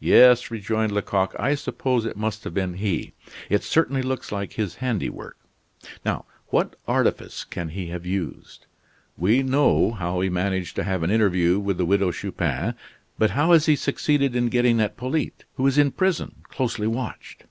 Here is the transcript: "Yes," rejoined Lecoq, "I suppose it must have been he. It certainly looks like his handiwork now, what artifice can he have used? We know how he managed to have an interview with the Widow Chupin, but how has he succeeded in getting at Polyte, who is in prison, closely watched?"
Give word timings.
"Yes," 0.00 0.50
rejoined 0.50 0.90
Lecoq, 0.92 1.36
"I 1.38 1.54
suppose 1.54 2.06
it 2.06 2.16
must 2.16 2.44
have 2.44 2.54
been 2.54 2.72
he. 2.80 3.12
It 3.50 3.62
certainly 3.62 4.00
looks 4.00 4.32
like 4.32 4.54
his 4.54 4.76
handiwork 4.76 5.36
now, 6.02 6.24
what 6.48 6.76
artifice 6.88 7.44
can 7.44 7.68
he 7.68 7.88
have 7.88 8.06
used? 8.06 8.64
We 9.18 9.42
know 9.42 9.90
how 9.90 10.22
he 10.22 10.30
managed 10.30 10.76
to 10.76 10.84
have 10.84 11.02
an 11.02 11.10
interview 11.10 11.58
with 11.60 11.76
the 11.76 11.84
Widow 11.84 12.10
Chupin, 12.10 12.74
but 13.18 13.32
how 13.32 13.52
has 13.52 13.66
he 13.66 13.76
succeeded 13.76 14.34
in 14.34 14.48
getting 14.48 14.80
at 14.80 14.96
Polyte, 14.96 15.44
who 15.56 15.66
is 15.66 15.76
in 15.76 15.90
prison, 15.92 16.36
closely 16.48 16.86
watched?" 16.86 17.44